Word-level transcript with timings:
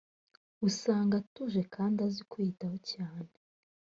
usanga 0.67 1.13
atuje 1.21 1.61
kandi 1.73 1.97
azi 2.07 2.23
kuwitaho 2.31 2.77
cyane 2.91 3.31